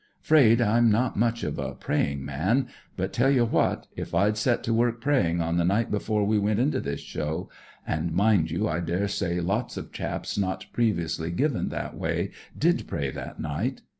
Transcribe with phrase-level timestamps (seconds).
[0.23, 2.67] Traid I*m not much of a praying man;
[2.97, 6.39] but, tell you what, if I*d set to work praying on the night before we
[6.39, 7.51] went into this show—
[7.85, 13.11] and, mind you, I daresay lots of chapp not previously given that way did pray
[13.11, 13.83] that night.